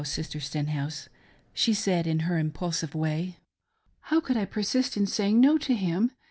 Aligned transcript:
Sister 0.03 0.39
Stenhouse 0.39 1.09
"—she 1.53 1.75
said 1.75 2.07
in 2.07 2.21
her 2.21 2.39
impulsive 2.39 2.95
way:—" 2.95 3.37
How 4.09 4.19
could 4.19 4.35
I 4.35 4.45
persist 4.45 4.97
in 4.97 5.05
saying 5.05 5.39
No 5.39 5.59
to 5.59 5.75
him 5.75 6.11